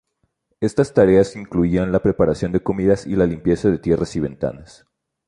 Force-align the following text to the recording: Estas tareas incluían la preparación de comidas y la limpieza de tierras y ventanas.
Estas 0.61 0.95
tareas 0.95 1.35
incluían 1.35 1.91
la 1.91 2.01
preparación 2.01 2.51
de 2.53 2.63
comidas 2.63 3.05
y 3.05 3.15
la 3.15 3.27
limpieza 3.27 3.69
de 3.69 3.77
tierras 3.77 4.15
y 4.15 4.19
ventanas. 4.19 4.87